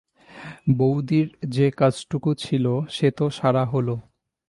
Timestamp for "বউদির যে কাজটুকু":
0.77-2.29